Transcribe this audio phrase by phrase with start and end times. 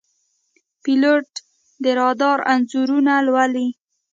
[0.83, 1.29] پیلوټ
[1.83, 3.67] د رادار انځورونه لولي.